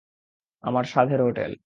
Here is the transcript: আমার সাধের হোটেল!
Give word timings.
আমার 0.63 0.85
সাধের 0.85 1.19
হোটেল! 1.21 1.51